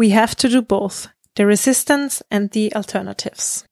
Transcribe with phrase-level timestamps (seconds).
[0.00, 3.64] We have to do both, the resistance and the alternatives.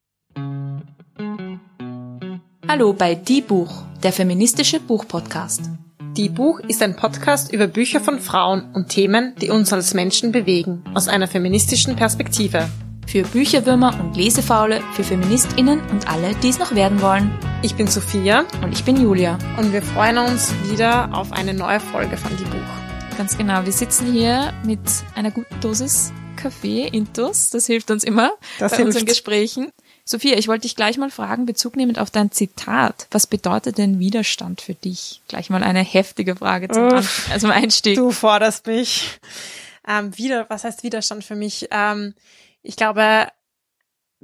[2.67, 5.71] Hallo bei Die Buch, der feministische Buchpodcast.
[6.17, 10.33] Die Buch ist ein Podcast über Bücher von Frauen und Themen, die uns als Menschen
[10.33, 12.69] bewegen, aus einer feministischen Perspektive.
[13.07, 17.31] Für Bücherwürmer und Lesefaule, für FeministInnen und alle, die es noch werden wollen.
[17.63, 19.39] Ich bin Sophia Und ich bin Julia.
[19.59, 22.96] und wir freuen uns wieder auf eine neue Folge von Die Buch.
[23.17, 24.79] Ganz genau, wir sitzen hier mit
[25.15, 27.49] einer guten Dosis Kaffee, Intus.
[27.51, 28.89] Das hilft uns immer Das bei hilft.
[28.89, 29.73] unseren Gesprächen.
[30.05, 33.09] Sophia, ich wollte dich gleich mal fragen, bezugnehmend auf dein Zitat.
[33.11, 35.23] Was bedeutet denn Widerstand für dich?
[35.29, 37.29] Gleich mal eine heftige Frage zum, Uff.
[37.33, 37.97] also zum Einstieg.
[37.97, 39.19] Du forderst mich.
[39.89, 41.69] Ähm, wieder, was heißt Widerstand für mich?
[41.71, 42.15] Ähm,
[42.63, 43.29] ich glaube,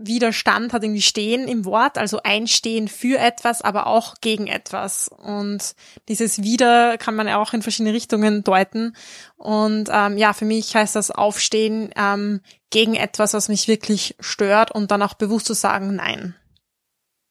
[0.07, 5.09] Widerstand hat irgendwie Stehen im Wort, also Einstehen für etwas, aber auch gegen etwas.
[5.09, 5.75] Und
[6.09, 8.97] dieses Wider kann man ja auch in verschiedene Richtungen deuten.
[9.37, 14.71] Und ähm, ja, für mich heißt das Aufstehen ähm, gegen etwas, was mich wirklich stört
[14.71, 16.35] und dann auch bewusst zu sagen, nein.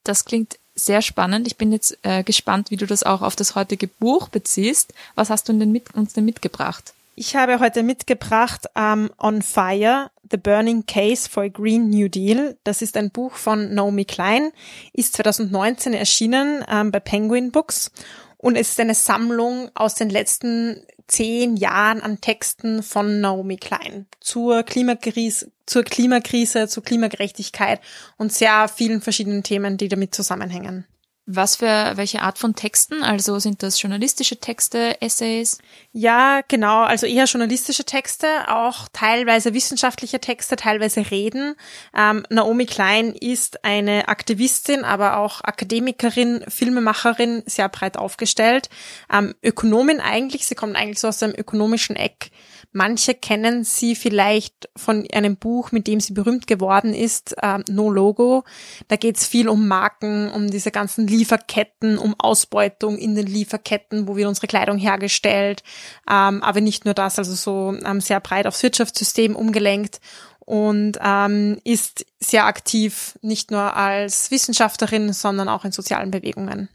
[0.04, 1.46] Das klingt sehr spannend.
[1.46, 4.94] Ich bin jetzt äh, gespannt, wie du das auch auf das heutige Buch beziehst.
[5.14, 6.94] Was hast du denn mit, uns denn mitgebracht?
[7.14, 12.56] Ich habe heute mitgebracht ähm, On Fire, The Burning Case for a Green New Deal.
[12.64, 14.50] Das ist ein Buch von Naomi Klein,
[14.94, 17.90] ist 2019 erschienen ähm, bei Penguin Books
[18.38, 24.06] und es ist eine Sammlung aus den letzten zehn Jahren an Texten von Naomi Klein
[24.20, 27.82] zur Klimakrise, zur Klimakrise, zur Klimagerechtigkeit
[28.16, 30.86] und sehr vielen verschiedenen Themen, die damit zusammenhängen.
[31.26, 33.04] Was für welche Art von Texten?
[33.04, 35.58] Also sind das journalistische Texte, Essays?
[35.92, 36.82] Ja, genau.
[36.82, 41.54] Also eher journalistische Texte, auch teilweise wissenschaftliche Texte, teilweise Reden.
[41.96, 48.68] Ähm, Naomi Klein ist eine Aktivistin, aber auch Akademikerin, Filmemacherin, sehr breit aufgestellt.
[49.12, 52.32] Ähm, Ökonomin eigentlich, sie kommt eigentlich so aus dem ökonomischen Eck.
[52.72, 57.90] Manche kennen sie vielleicht von einem Buch, mit dem sie berühmt geworden ist, ähm, No
[57.90, 58.44] Logo.
[58.88, 64.08] Da geht es viel um Marken, um diese ganzen Lieferketten, um Ausbeutung in den Lieferketten,
[64.08, 65.62] wo wird unsere Kleidung hergestellt.
[66.10, 70.00] Ähm, aber nicht nur das, also so ähm, sehr breit aufs Wirtschaftssystem umgelenkt
[70.40, 76.68] und ähm, ist sehr aktiv, nicht nur als Wissenschaftlerin, sondern auch in sozialen Bewegungen.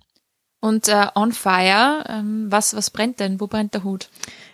[0.59, 3.39] Und äh, On Fire, ähm, was, was brennt denn?
[3.39, 4.09] Wo brennt der Hut?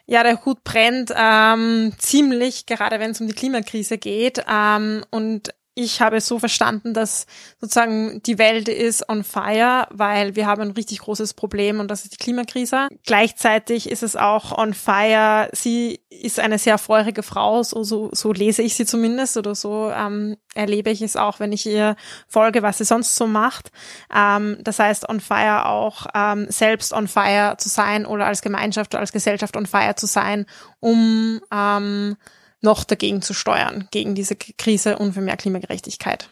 [0.06, 4.44] Ja, der Hut brennt ähm, ziemlich, gerade wenn es um die Klimakrise geht.
[4.50, 7.26] Ähm, und ich habe es so verstanden, dass
[7.60, 12.04] sozusagen die Welt ist on fire, weil wir haben ein richtig großes Problem und das
[12.04, 12.88] ist die Klimakrise.
[13.06, 15.50] Gleichzeitig ist es auch on fire.
[15.52, 19.92] Sie ist eine sehr feurige Frau, so, so, so lese ich sie zumindest oder so
[19.92, 21.96] ähm, erlebe ich es auch, wenn ich ihr
[22.28, 23.72] folge, was sie sonst so macht.
[24.14, 28.94] Ähm, das heißt, on fire auch ähm, selbst on fire zu sein oder als Gemeinschaft
[28.94, 30.46] oder als Gesellschaft on fire zu sein,
[30.80, 32.16] um ähm,
[32.64, 36.30] noch dagegen zu steuern, gegen diese Krise und für mehr Klimagerechtigkeit.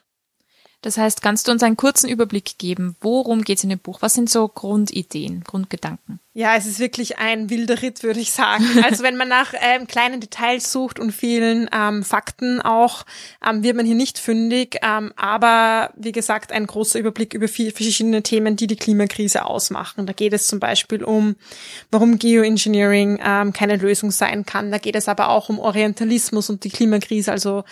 [0.81, 2.96] Das heißt, kannst du uns einen kurzen Überblick geben?
[3.02, 4.02] Worum geht es in dem Buch?
[4.02, 6.19] Was sind so Grundideen, Grundgedanken?
[6.34, 8.64] Ja, es ist wirklich ein wilder Ritt, würde ich sagen.
[8.84, 13.06] Also wenn man nach ähm, kleinen Details sucht und vielen ähm, Fakten auch,
[13.47, 14.78] ähm, wird man hier nicht fündig.
[14.81, 20.06] Ähm, aber wie gesagt, ein großer Überblick über viele verschiedene Themen, die die Klimakrise ausmachen.
[20.06, 21.36] Da geht es zum Beispiel um,
[21.92, 24.72] warum Geoengineering ähm, keine Lösung sein kann.
[24.72, 27.63] Da geht es aber auch um Orientalismus und die Klimakrise, also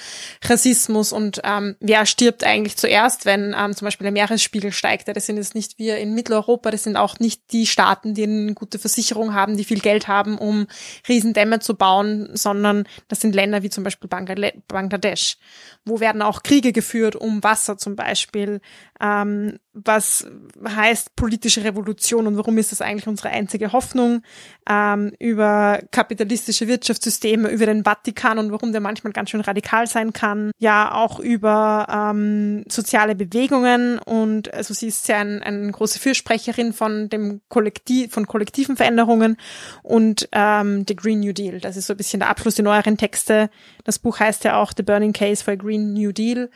[0.44, 5.08] Rassismus und ähm, wer stirbt eigentlich zuerst, wenn ähm, zum Beispiel der Meeresspiegel steigt.
[5.08, 8.49] Ja, Das sind jetzt nicht wir in Mitteleuropa, das sind auch nicht die Staaten, die
[8.56, 10.68] gute Versicherung haben, die viel Geld haben, um
[11.08, 15.38] Riesendämme zu bauen, sondern das sind Länder wie zum Beispiel Bangla- Bangladesch.
[15.86, 18.62] Wo werden auch Kriege geführt um Wasser zum Beispiel?
[19.00, 20.28] Ähm, was
[20.67, 24.22] heißt politische Revolution und warum ist das eigentlich unsere einzige Hoffnung?
[24.69, 30.13] Ähm, über kapitalistische Wirtschaftssysteme, über den Vatikan und warum der manchmal ganz schön radikal sein
[30.13, 30.51] kann.
[30.59, 37.09] Ja, auch über ähm, soziale Bewegungen und also sie ist ein, eine große Fürsprecherin von
[37.09, 39.38] dem Kollektiv, von kollektiven Veränderungen
[39.84, 41.59] und ähm, The Green New Deal.
[41.59, 43.50] Das ist so ein bisschen der Abschluss der neueren Texte.
[43.84, 46.49] Das Buch heißt ja auch The Burning Case for a Green New Deal.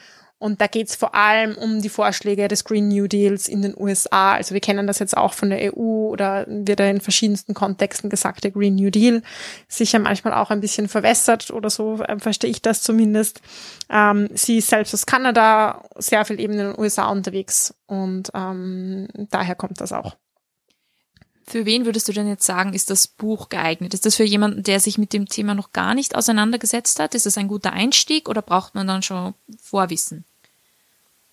[0.43, 3.73] Und da geht es vor allem um die Vorschläge des Green New Deals in den
[3.79, 4.33] USA.
[4.33, 8.43] Also wir kennen das jetzt auch von der EU oder wird in verschiedensten Kontexten gesagt,
[8.43, 9.21] der Green New Deal.
[9.69, 13.39] Sicher manchmal auch ein bisschen verwässert oder so, äh, verstehe ich das zumindest.
[13.89, 19.07] Ähm, sie ist selbst aus Kanada, sehr viel eben in den USA unterwegs und ähm,
[19.29, 20.17] daher kommt das auch.
[21.47, 23.93] Für wen würdest du denn jetzt sagen, ist das Buch geeignet?
[23.93, 27.15] Ist das für jemanden, der sich mit dem Thema noch gar nicht auseinandergesetzt hat?
[27.15, 30.25] Ist das ein guter Einstieg oder braucht man dann schon Vorwissen?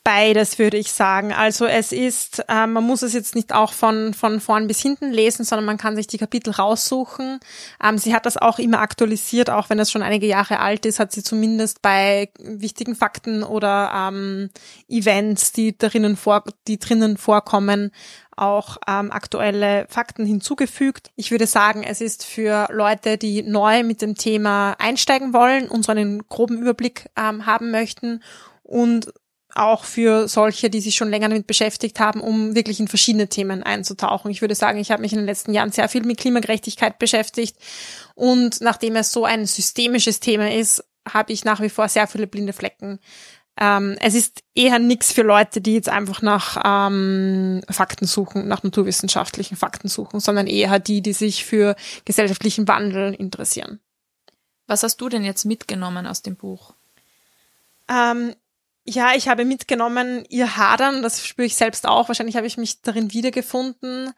[0.02, 1.30] Beides würde ich sagen.
[1.30, 5.10] Also es ist, äh, man muss es jetzt nicht auch von, von vorn bis hinten
[5.10, 7.38] lesen, sondern man kann sich die Kapitel raussuchen.
[7.84, 11.00] Ähm, sie hat das auch immer aktualisiert, auch wenn das schon einige Jahre alt ist,
[11.00, 14.48] hat sie zumindest bei wichtigen Fakten oder ähm,
[14.88, 17.92] Events, die drinnen vor, die drinnen vorkommen,
[18.34, 21.10] auch ähm, aktuelle Fakten hinzugefügt.
[21.16, 25.84] Ich würde sagen, es ist für Leute, die neu mit dem Thema einsteigen wollen und
[25.84, 28.22] so einen groben Überblick ähm, haben möchten
[28.62, 29.12] und
[29.54, 33.62] auch für solche, die sich schon länger damit beschäftigt haben, um wirklich in verschiedene Themen
[33.62, 34.30] einzutauchen.
[34.30, 37.56] Ich würde sagen, ich habe mich in den letzten Jahren sehr viel mit Klimagerechtigkeit beschäftigt
[38.14, 42.26] und nachdem es so ein systemisches Thema ist, habe ich nach wie vor sehr viele
[42.26, 42.98] blinde Flecken.
[43.58, 48.62] Ähm, es ist eher nichts für Leute, die jetzt einfach nach ähm, Fakten suchen, nach
[48.62, 53.80] naturwissenschaftlichen Fakten suchen, sondern eher die, die sich für gesellschaftlichen Wandel interessieren.
[54.66, 56.74] Was hast du denn jetzt mitgenommen aus dem Buch?
[57.88, 58.34] Ähm,
[58.84, 62.08] ja, ich habe mitgenommen, ihr Hadern, das spüre ich selbst auch.
[62.08, 64.12] Wahrscheinlich habe ich mich darin wiedergefunden.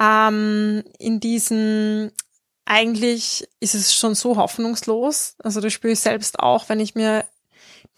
[0.00, 2.12] Ähm, in diesen,
[2.64, 5.36] eigentlich ist es schon so hoffnungslos.
[5.42, 7.24] Also das spüre ich selbst auch, wenn ich mir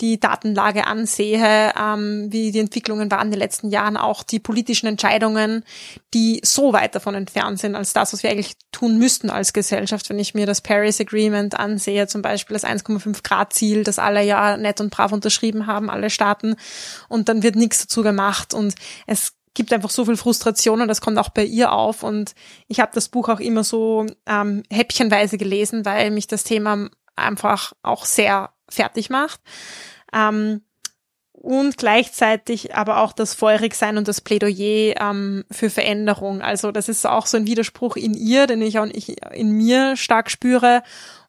[0.00, 4.86] die Datenlage ansehe, ähm, wie die Entwicklungen waren in den letzten Jahren, auch die politischen
[4.86, 5.64] Entscheidungen,
[6.14, 10.08] die so weit davon entfernt sind als das, was wir eigentlich tun müssten als Gesellschaft.
[10.08, 14.22] Wenn ich mir das Paris Agreement ansehe, zum Beispiel das 1,5 Grad Ziel, das alle
[14.22, 16.56] ja nett und brav unterschrieben haben, alle Staaten,
[17.08, 18.74] und dann wird nichts dazu gemacht und
[19.06, 22.04] es gibt einfach so viel Frustration und das kommt auch bei ihr auf.
[22.04, 22.34] Und
[22.68, 26.88] ich habe das Buch auch immer so ähm, häppchenweise gelesen, weil mich das Thema
[27.18, 29.40] einfach auch sehr fertig macht.
[30.12, 30.62] Ähm,
[31.32, 36.42] und gleichzeitig aber auch das Feurigsein und das Plädoyer ähm, für Veränderung.
[36.42, 40.30] Also das ist auch so ein Widerspruch in ihr, den ich auch in mir stark
[40.30, 40.82] spüre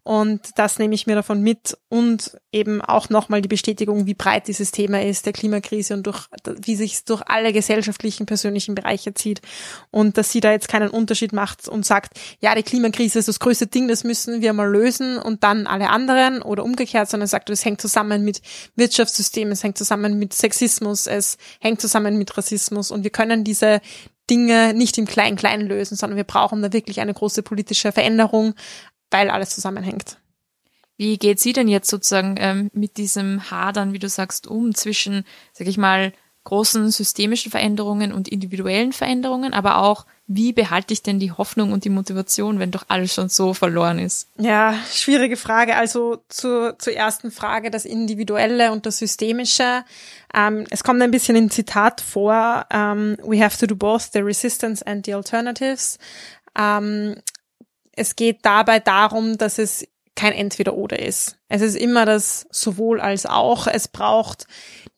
[0.09, 4.47] und das nehme ich mir davon mit und eben auch nochmal die Bestätigung, wie breit
[4.47, 6.25] dieses Thema ist, der Klimakrise und durch,
[6.63, 9.39] wie sich es durch alle gesellschaftlichen, persönlichen Bereiche zieht.
[9.91, 13.39] Und dass sie da jetzt keinen Unterschied macht und sagt, ja, die Klimakrise ist das
[13.39, 17.51] größte Ding, das müssen wir mal lösen und dann alle anderen oder umgekehrt, sondern sagt,
[17.51, 18.41] es hängt zusammen mit
[18.75, 23.79] Wirtschaftssystemen, es hängt zusammen mit Sexismus, es hängt zusammen mit Rassismus und wir können diese
[24.29, 28.53] Dinge nicht im Klein-Klein lösen, sondern wir brauchen da wirklich eine große politische Veränderung,
[29.11, 30.17] weil alles zusammenhängt.
[30.97, 35.23] Wie geht sie denn jetzt sozusagen ähm, mit diesem Hadern, wie du sagst, um zwischen,
[35.53, 36.11] sag ich mal,
[36.43, 41.85] großen systemischen Veränderungen und individuellen Veränderungen, aber auch, wie behalte ich denn die Hoffnung und
[41.85, 44.27] die Motivation, wenn doch alles schon so verloren ist?
[44.37, 45.75] Ja, schwierige Frage.
[45.75, 49.83] Also zur, zur ersten Frage, das Individuelle und das Systemische.
[50.33, 54.19] Ähm, es kommt ein bisschen im Zitat vor, ähm, we have to do both the
[54.19, 55.97] resistance and the alternatives.
[56.57, 57.15] Ähm,
[57.99, 59.85] es geht dabei darum, dass es
[60.15, 61.37] kein Entweder-Oder ist.
[61.47, 63.67] Es ist immer das sowohl als auch.
[63.67, 64.47] Es braucht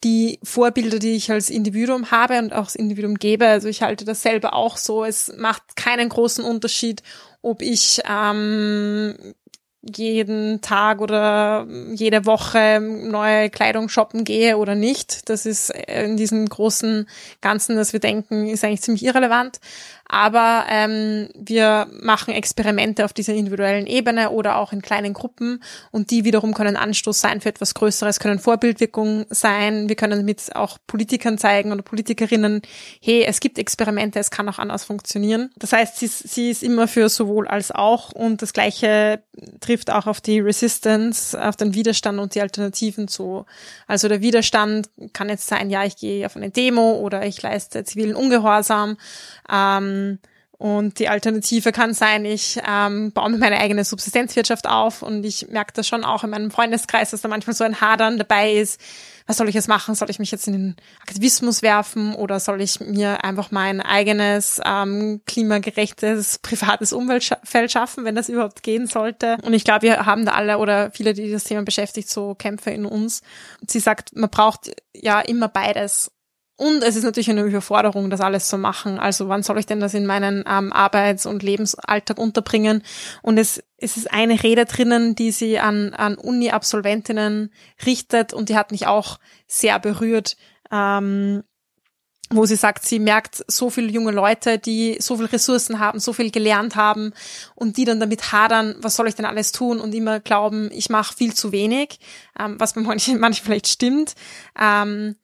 [0.04, 3.48] die Vorbilder, die ich als Individuum habe und auch als Individuum gebe.
[3.48, 5.04] Also ich halte das selber auch so.
[5.04, 7.04] Es macht keinen großen Unterschied,
[7.42, 9.16] ob ich ähm,
[9.82, 15.30] jeden Tag oder jede Woche neue Kleidung shoppen gehe oder nicht.
[15.30, 17.08] Das ist in diesem großen
[17.42, 19.60] Ganzen, das wir denken, ist eigentlich ziemlich irrelevant
[20.12, 26.12] aber ähm, wir machen Experimente auf dieser individuellen Ebene oder auch in kleinen Gruppen und
[26.12, 29.88] die wiederum können Anstoß sein für etwas Größeres, können Vorbildwirkung sein.
[29.88, 32.62] Wir können mit auch Politikern zeigen oder Politikerinnen,
[33.02, 35.50] hey, es gibt Experimente, es kann auch anders funktionieren.
[35.56, 39.24] Das heißt, sie, sie ist immer für sowohl als auch und das Gleiche
[39.72, 43.46] trifft auch auf die Resistance, auf den Widerstand und die Alternativen zu.
[43.88, 47.86] Also der Widerstand kann jetzt sein, ja, ich gehe auf eine Demo oder ich leiste
[47.86, 48.98] zivilen Ungehorsam.
[49.50, 50.20] Ähm,
[50.62, 55.48] und die Alternative kann sein, ich ähm, baue mir meine eigene Subsistenzwirtschaft auf und ich
[55.50, 58.80] merke das schon auch in meinem Freundeskreis, dass da manchmal so ein Hadern dabei ist.
[59.26, 59.96] Was soll ich jetzt machen?
[59.96, 64.62] Soll ich mich jetzt in den Aktivismus werfen oder soll ich mir einfach mein eigenes
[64.64, 69.38] ähm, klimagerechtes privates Umweltfeld schaffen, wenn das überhaupt gehen sollte?
[69.42, 72.70] Und ich glaube, wir haben da alle oder viele, die das Thema beschäftigt, so Kämpfe
[72.70, 73.24] in uns.
[73.66, 76.12] Sie sagt, man braucht ja immer beides
[76.62, 79.00] und es ist natürlich eine Überforderung, das alles zu machen.
[79.00, 82.84] Also wann soll ich denn das in meinen ähm, Arbeits- und Lebensalltag unterbringen?
[83.24, 87.52] Und es, es ist eine Rede drinnen, die sie an, an Uni-Absolventinnen
[87.84, 90.38] richtet und die hat mich auch sehr berührt.
[90.72, 91.42] Ähm,
[92.30, 96.14] wo sie sagt, sie merkt so viele junge Leute, die so viel Ressourcen haben, so
[96.14, 97.12] viel gelernt haben
[97.56, 100.90] und die dann damit hadern, was soll ich denn alles tun und immer glauben, ich
[100.90, 102.00] mache viel zu wenig,
[102.40, 104.14] ähm, was bei manchen, manchen vielleicht stimmt.
[104.58, 105.16] Ähm,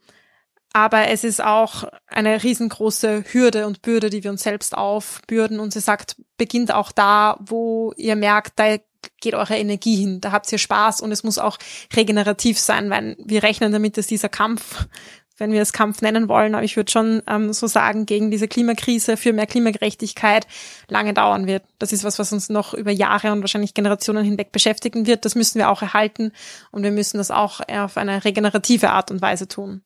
[0.78, 5.60] aber es ist auch eine riesengroße Hürde und Bürde, die wir uns selbst aufbürden.
[5.60, 8.78] Und sie sagt, beginnt auch da, wo ihr merkt, da
[9.20, 11.58] geht eure Energie hin, da habt ihr Spaß und es muss auch
[11.96, 14.86] regenerativ sein, weil wir rechnen damit, dass dieser Kampf
[15.40, 18.48] wenn wir es Kampf nennen wollen, aber ich würde schon ähm, so sagen, gegen diese
[18.48, 20.48] Klimakrise, für mehr Klimagerechtigkeit
[20.88, 21.62] lange dauern wird.
[21.78, 25.26] Das ist was, was uns noch über Jahre und wahrscheinlich Generationen hinweg beschäftigen wird.
[25.26, 26.32] Das müssen wir auch erhalten
[26.72, 29.84] und wir müssen das auch auf eine regenerative Art und Weise tun.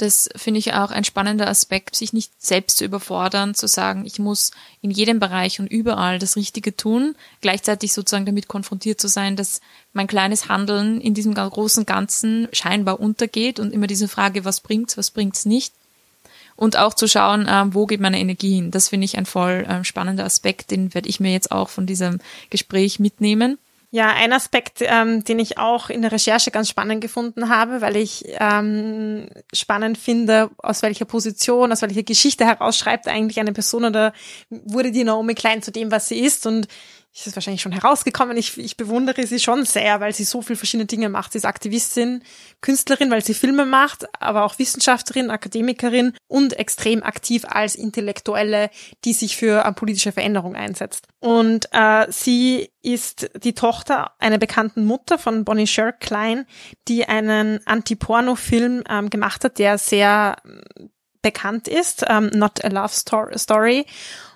[0.00, 4.18] Das finde ich auch ein spannender Aspekt, sich nicht selbst zu überfordern, zu sagen, ich
[4.18, 9.36] muss in jedem Bereich und überall das Richtige tun, gleichzeitig sozusagen damit konfrontiert zu sein,
[9.36, 9.60] dass
[9.92, 14.96] mein kleines Handeln in diesem großen Ganzen scheinbar untergeht und immer diese Frage, was bringt's,
[14.96, 15.74] was bringt's nicht.
[16.56, 18.70] Und auch zu schauen, ähm, wo geht meine Energie hin.
[18.70, 21.84] Das finde ich ein voll ähm, spannender Aspekt, den werde ich mir jetzt auch von
[21.84, 23.58] diesem Gespräch mitnehmen.
[23.92, 27.96] Ja, ein Aspekt, ähm, den ich auch in der Recherche ganz spannend gefunden habe, weil
[27.96, 33.84] ich ähm, spannend finde, aus welcher Position, aus welcher Geschichte heraus schreibt eigentlich eine Person
[33.84, 34.12] oder
[34.48, 36.46] wurde die Naomi Klein zu dem, was sie ist.
[36.46, 36.68] Und
[37.12, 38.36] ist es wahrscheinlich schon herausgekommen.
[38.36, 41.32] Ich, ich bewundere sie schon sehr, weil sie so viel verschiedene Dinge macht.
[41.32, 42.22] Sie ist Aktivistin,
[42.60, 48.70] Künstlerin, weil sie Filme macht, aber auch Wissenschaftlerin, Akademikerin und extrem aktiv als Intellektuelle,
[49.04, 51.08] die sich für äh, politische Veränderung einsetzt.
[51.18, 56.46] Und äh, sie ist die Tochter einer bekannten Mutter von Bonnie Sher Klein,
[56.86, 60.90] die einen Anti-Porno-Film ähm, gemacht hat, der sehr ähm,
[61.22, 62.94] bekannt ist, ähm, Not a Love
[63.36, 63.84] Story.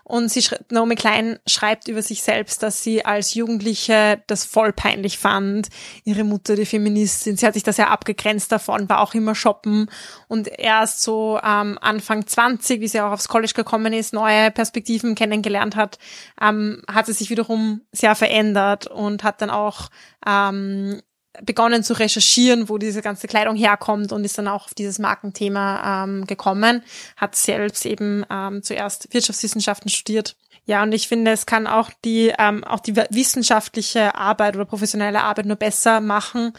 [0.04, 5.18] Und sie, Naomi Klein schreibt über sich selbst, dass sie als Jugendliche das voll peinlich
[5.18, 5.68] fand.
[6.04, 9.90] Ihre Mutter, die Feministin, sie hat sich das ja abgegrenzt davon, war auch immer shoppen.
[10.28, 15.14] Und erst so ähm, Anfang 20, wie sie auch aufs College gekommen ist, neue Perspektiven
[15.14, 15.98] kennengelernt hat,
[16.40, 19.88] ähm, hat sie sich wiederum sehr verändert und hat dann auch
[20.26, 21.00] ähm,
[21.42, 26.04] begonnen zu recherchieren, wo diese ganze Kleidung herkommt und ist dann auch auf dieses Markenthema
[26.04, 26.82] ähm, gekommen,
[27.16, 30.36] hat selbst eben ähm, zuerst Wirtschaftswissenschaften studiert.
[30.66, 35.22] Ja, und ich finde, es kann auch die, ähm, auch die wissenschaftliche Arbeit oder professionelle
[35.22, 36.52] Arbeit nur besser machen,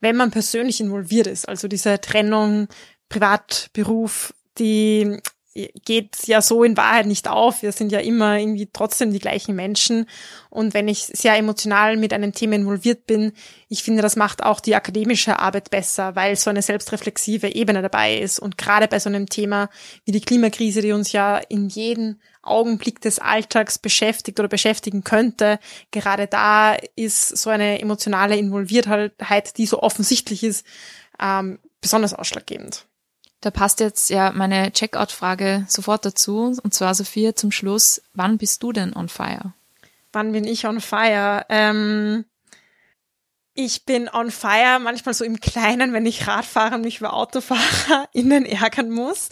[0.00, 1.48] wenn man persönlich involviert ist.
[1.48, 2.68] Also diese Trennung
[3.08, 5.20] Privat, Beruf, die
[5.84, 7.62] geht ja so in Wahrheit nicht auf.
[7.62, 10.06] Wir sind ja immer irgendwie trotzdem die gleichen Menschen.
[10.50, 13.32] Und wenn ich sehr emotional mit einem Thema involviert bin,
[13.68, 18.18] ich finde, das macht auch die akademische Arbeit besser, weil so eine selbstreflexive Ebene dabei
[18.18, 18.38] ist.
[18.38, 19.68] Und gerade bei so einem Thema
[20.04, 25.58] wie die Klimakrise, die uns ja in jedem Augenblick des Alltags beschäftigt oder beschäftigen könnte,
[25.90, 30.66] gerade da ist so eine emotionale Involviertheit, die so offensichtlich ist,
[31.20, 32.87] ähm, besonders ausschlaggebend.
[33.40, 36.56] Da passt jetzt ja meine Checkout-Frage sofort dazu.
[36.62, 39.52] Und zwar, Sophia, zum Schluss, wann bist du denn on fire?
[40.12, 41.44] Wann bin ich on fire?
[41.48, 42.24] Ähm,
[43.60, 48.46] ich bin on fire, manchmal so im Kleinen, wenn ich Radfahrer und mich über AutofahrerInnen
[48.46, 49.30] ärgern muss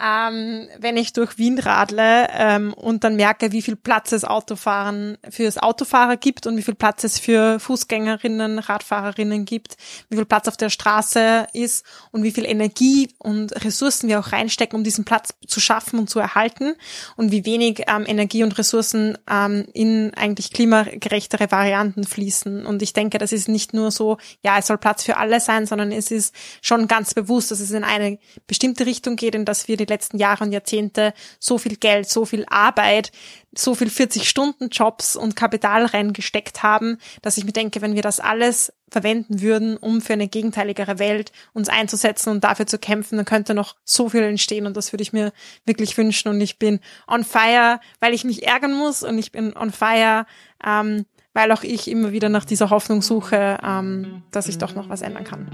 [0.00, 5.18] ähm, wenn ich durch Wien radle ähm, und dann merke, wie viel Platz es Autofahren
[5.28, 9.76] fürs Autofahrer gibt und wie viel Platz es für Fußgängerinnen, Radfahrerinnen gibt,
[10.08, 14.32] wie viel Platz auf der Straße ist und wie viel Energie und Ressourcen wir auch
[14.32, 16.74] reinstecken, um diesen Platz zu schaffen und zu erhalten
[17.16, 22.66] und wie wenig ähm, Energie und Ressourcen ähm, in eigentlich klimagerechtere Varianten fließen.
[22.66, 25.66] Und ich denke, das ist nicht nur so, ja, es soll Platz für alle sein,
[25.66, 29.68] sondern es ist schon ganz bewusst, dass es in eine bestimmte Richtung geht, in dass
[29.68, 33.12] wir die letzten Jahre und Jahrzehnte so viel Geld, so viel Arbeit,
[33.54, 38.72] so viel 40-Stunden-Jobs und Kapital reingesteckt haben, dass ich mir denke, wenn wir das alles
[38.90, 43.54] verwenden würden, um für eine gegenteiligere Welt uns einzusetzen und dafür zu kämpfen, dann könnte
[43.54, 45.32] noch so viel entstehen und das würde ich mir
[45.64, 46.28] wirklich wünschen.
[46.28, 50.26] Und ich bin on fire, weil ich mich ärgern muss und ich bin on fire,
[50.64, 51.06] ähm,
[51.38, 55.02] weil auch ich immer wieder nach dieser Hoffnung suche, ähm, dass ich doch noch was
[55.02, 55.46] ändern kann.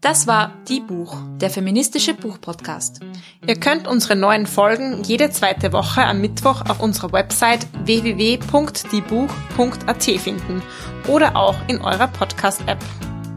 [0.00, 2.98] Das war Die Buch, der feministische Buchpodcast.
[3.46, 10.60] Ihr könnt unsere neuen Folgen jede zweite Woche am Mittwoch auf unserer Website www.diebuch.at finden
[11.06, 12.82] oder auch in eurer Podcast-App.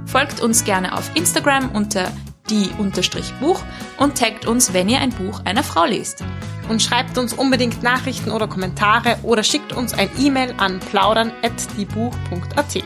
[0.08, 2.12] Folgt uns gerne auf Instagram unter
[2.50, 3.62] die-buch
[3.98, 6.24] und taggt uns, wenn ihr ein Buch einer Frau lest.
[6.70, 12.84] Und schreibt uns unbedingt Nachrichten oder Kommentare oder schickt uns ein E-Mail an plaudern.diebuch.at.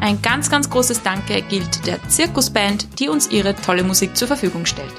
[0.00, 4.64] Ein ganz, ganz großes Danke gilt der Zirkusband, die uns ihre tolle Musik zur Verfügung
[4.64, 4.94] stellt.